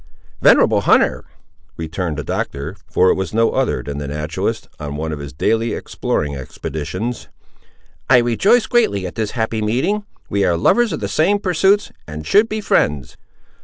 "Venerable 0.41 0.81
hunter," 0.81 1.25
returned 1.77 2.17
the 2.17 2.23
Doctor, 2.23 2.75
for 2.89 3.11
it 3.11 3.13
was 3.13 3.35
no 3.35 3.51
other 3.51 3.83
than 3.83 3.99
the 3.99 4.07
naturalist 4.07 4.67
on 4.79 4.95
one 4.95 5.11
of 5.11 5.19
his 5.19 5.31
daily 5.31 5.73
exploring 5.73 6.35
expeditions, 6.35 7.27
"I 8.09 8.17
rejoice 8.17 8.65
greatly 8.65 9.05
at 9.05 9.13
this 9.13 9.29
happy 9.37 9.61
meeting; 9.61 10.03
we 10.27 10.43
are 10.43 10.57
lovers 10.57 10.91
of 10.91 11.01
the 11.01 11.07
same 11.07 11.37
pursuits, 11.37 11.91
and 12.07 12.25
should 12.25 12.49
be 12.49 12.61
friends." 12.61 13.15